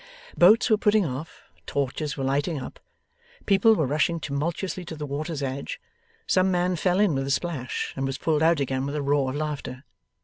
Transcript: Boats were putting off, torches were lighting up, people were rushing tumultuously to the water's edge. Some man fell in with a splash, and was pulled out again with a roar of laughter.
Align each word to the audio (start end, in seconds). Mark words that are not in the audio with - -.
Boats 0.35 0.67
were 0.67 0.79
putting 0.79 1.05
off, 1.05 1.43
torches 1.67 2.17
were 2.17 2.23
lighting 2.23 2.59
up, 2.59 2.79
people 3.45 3.75
were 3.75 3.85
rushing 3.85 4.19
tumultuously 4.19 4.83
to 4.83 4.95
the 4.95 5.05
water's 5.05 5.43
edge. 5.43 5.79
Some 6.25 6.49
man 6.49 6.75
fell 6.75 6.99
in 6.99 7.13
with 7.13 7.27
a 7.27 7.29
splash, 7.29 7.93
and 7.95 8.07
was 8.07 8.17
pulled 8.17 8.41
out 8.41 8.59
again 8.59 8.87
with 8.87 8.95
a 8.95 9.01
roar 9.03 9.29
of 9.29 9.35
laughter. 9.35 9.83